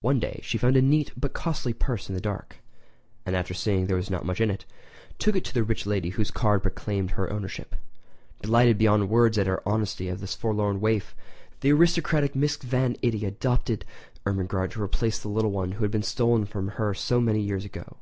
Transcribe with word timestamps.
One 0.00 0.18
day 0.20 0.40
she 0.42 0.56
found 0.56 0.78
a 0.78 0.80
neat 0.80 1.12
but 1.18 1.34
costly 1.34 1.74
purse 1.74 2.08
in 2.08 2.14
the 2.14 2.20
dark; 2.22 2.60
and 3.26 3.36
after 3.36 3.52
seeing 3.52 3.82
that 3.82 3.86
there 3.88 3.96
was 3.98 4.08
not 4.08 4.24
much 4.24 4.40
in 4.40 4.48
it, 4.48 4.64
took 5.18 5.36
it 5.36 5.44
to 5.44 5.52
the 5.52 5.62
rich 5.62 5.84
lady 5.84 6.08
whose 6.08 6.30
card 6.30 6.62
proclaimed 6.62 7.10
her 7.10 7.30
ownership. 7.30 7.74
Delighted 8.40 8.78
beyond 8.78 9.10
words 9.10 9.36
at 9.36 9.44
the 9.44 9.60
honesty 9.66 10.08
of 10.08 10.20
this 10.20 10.34
forlorn 10.34 10.80
waif, 10.80 11.14
the 11.60 11.72
aristocratic 11.72 12.32
Mrs. 12.32 12.62
Van 12.62 12.96
Itty 13.02 13.26
adopted 13.26 13.84
Ermengarde 14.24 14.70
to 14.72 14.82
replace 14.82 15.18
the 15.18 15.28
little 15.28 15.50
one 15.52 15.72
who 15.72 15.84
had 15.84 15.90
been 15.90 16.02
stolen 16.02 16.46
from 16.46 16.68
her 16.78 16.94
so 16.94 17.20
many 17.20 17.42
years 17.42 17.66
ago. 17.66 17.98